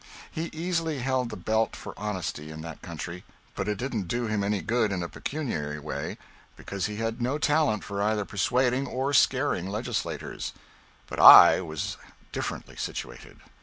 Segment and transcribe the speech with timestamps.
[0.31, 4.43] He easily held the belt for honesty in that country, but it didn't do him
[4.43, 6.17] any good in a pecuniary way,
[6.55, 10.53] because he had no talent for either persuading or scaring legislators.
[11.05, 11.97] But I was
[12.31, 13.41] differently situated.